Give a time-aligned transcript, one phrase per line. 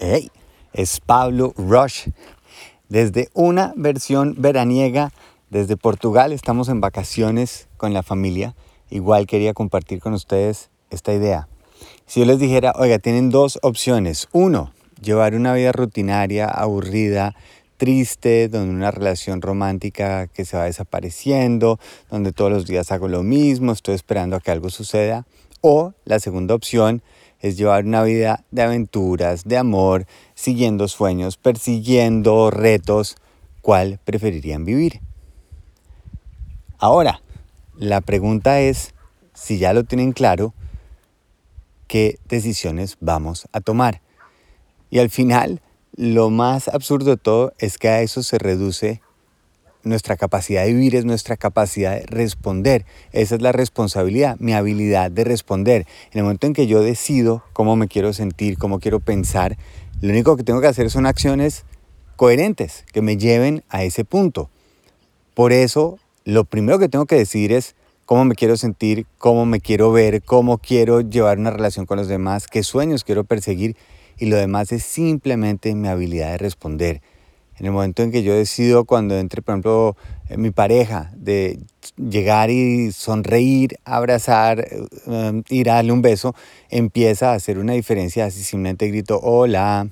[0.00, 0.32] Hey,
[0.72, 2.08] es Pablo Rush.
[2.88, 5.12] Desde una versión veraniega,
[5.50, 8.56] desde Portugal, estamos en vacaciones con la familia.
[8.90, 11.46] Igual quería compartir con ustedes esta idea.
[12.06, 14.26] Si yo les dijera, oiga, tienen dos opciones.
[14.32, 17.36] Uno, llevar una vida rutinaria, aburrida,
[17.76, 21.78] triste, donde una relación romántica que se va desapareciendo,
[22.10, 25.24] donde todos los días hago lo mismo, estoy esperando a que algo suceda.
[25.66, 27.02] O la segunda opción
[27.40, 30.04] es llevar una vida de aventuras, de amor,
[30.34, 33.16] siguiendo sueños, persiguiendo retos.
[33.62, 35.00] ¿Cuál preferirían vivir?
[36.76, 37.22] Ahora,
[37.78, 38.92] la pregunta es,
[39.32, 40.52] si ya lo tienen claro,
[41.86, 44.02] ¿qué decisiones vamos a tomar?
[44.90, 45.62] Y al final,
[45.96, 49.00] lo más absurdo de todo es que a eso se reduce
[49.84, 52.84] nuestra capacidad de vivir es nuestra capacidad de responder.
[53.12, 55.86] Esa es la responsabilidad, mi habilidad de responder.
[56.12, 59.56] En el momento en que yo decido cómo me quiero sentir, cómo quiero pensar,
[60.00, 61.64] lo único que tengo que hacer son acciones
[62.16, 64.50] coherentes que me lleven a ese punto.
[65.34, 69.60] Por eso, lo primero que tengo que decidir es cómo me quiero sentir, cómo me
[69.60, 73.76] quiero ver, cómo quiero llevar una relación con los demás, qué sueños quiero perseguir
[74.18, 77.02] y lo demás es simplemente mi habilidad de responder.
[77.58, 79.96] En el momento en que yo decido cuando entre, por ejemplo,
[80.36, 81.60] mi pareja, de
[81.96, 84.66] llegar y sonreír, abrazar,
[85.06, 86.34] um, ir a darle un beso,
[86.68, 88.30] empieza a hacer una diferencia.
[88.30, 89.88] Si simplemente grito hola,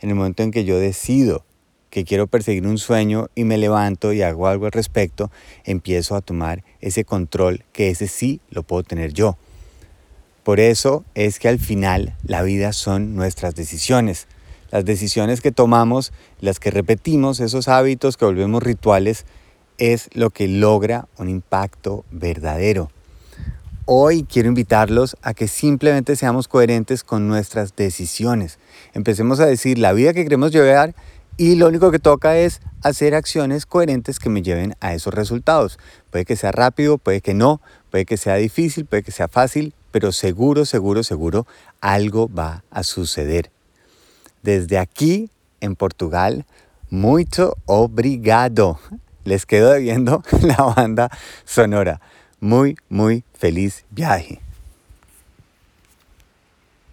[0.00, 1.44] en el momento en que yo decido
[1.90, 5.30] que quiero perseguir un sueño y me levanto y hago algo al respecto,
[5.64, 9.36] empiezo a tomar ese control que ese sí lo puedo tener yo.
[10.44, 14.26] Por eso es que al final la vida son nuestras decisiones.
[14.70, 19.26] Las decisiones que tomamos, las que repetimos, esos hábitos que volvemos rituales,
[19.78, 22.90] es lo que logra un impacto verdadero.
[23.86, 28.58] Hoy quiero invitarlos a que simplemente seamos coherentes con nuestras decisiones.
[28.94, 30.94] Empecemos a decir la vida que queremos llevar
[31.36, 35.78] y lo único que toca es hacer acciones coherentes que me lleven a esos resultados.
[36.10, 37.60] Puede que sea rápido, puede que no,
[37.90, 41.46] puede que sea difícil, puede que sea fácil, pero seguro, seguro, seguro
[41.80, 43.50] algo va a suceder.
[44.42, 45.30] Desde aquí,
[45.60, 46.46] en Portugal,
[46.88, 48.78] muito obrigado.
[49.24, 51.10] Les quedo debiendo la banda
[51.44, 52.00] sonora.
[52.40, 54.40] Muy, muy feliz viaje.